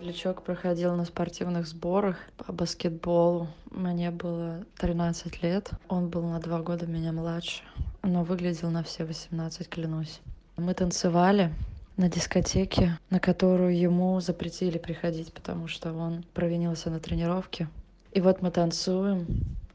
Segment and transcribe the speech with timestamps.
[0.00, 3.48] Лючок проходил на спортивных сборах по баскетболу.
[3.70, 5.70] Мне было 13 лет.
[5.88, 7.62] Он был на два года меня младше,
[8.02, 10.20] но выглядел на все 18, клянусь.
[10.56, 11.52] Мы танцевали
[11.96, 17.68] на дискотеке, на которую ему запретили приходить, потому что он провинился на тренировке.
[18.12, 19.26] И вот мы танцуем,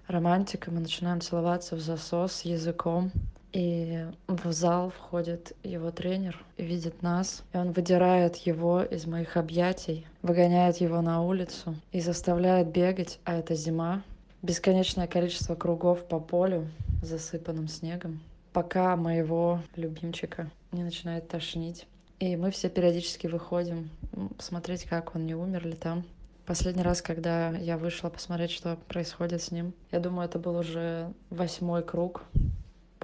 [0.07, 3.11] романтика, мы начинаем целоваться в засос языком.
[3.55, 10.05] И в зал входит его тренер, видит нас, и он выдирает его из моих объятий,
[10.21, 14.03] выгоняет его на улицу и заставляет бегать, а это зима,
[14.41, 16.67] бесконечное количество кругов по полю,
[17.01, 18.19] засыпанным снегом,
[18.51, 21.87] пока моего любимчика не начинает тошнить.
[22.19, 23.89] И мы все периодически выходим
[24.35, 26.03] посмотреть, как он не умер ли там.
[26.45, 31.13] Последний раз, когда я вышла посмотреть, что происходит с ним, я думаю, это был уже
[31.29, 32.25] восьмой круг,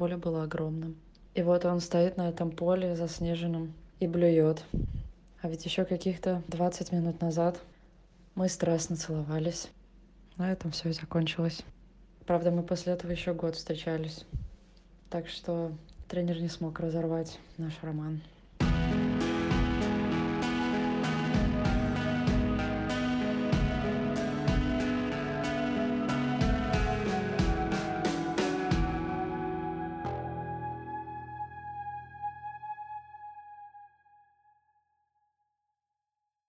[0.02, 0.96] поле было огромным.
[1.36, 4.66] И вот он стоит на этом поле заснеженном и блюет.
[5.44, 7.62] А ведь еще каких-то 20 минут назад
[8.34, 9.70] мы страстно целовались.
[10.38, 11.62] На этом все и закончилось.
[12.26, 14.26] Правда, мы после этого еще год встречались.
[15.12, 15.72] Так что
[16.08, 18.22] тренер не смог разорвать наш роман.